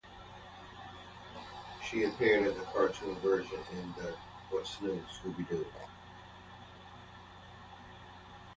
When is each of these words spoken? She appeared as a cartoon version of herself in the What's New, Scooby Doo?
She 1.87 2.05
appeared 2.05 2.47
as 2.47 2.57
a 2.57 2.65
cartoon 2.73 3.17
version 3.19 3.53
of 3.59 3.65
herself 3.67 3.71
in 3.99 4.03
the 4.03 4.15
What's 4.49 4.81
New, 4.81 4.99
Scooby 5.11 5.47
Doo? 5.47 5.63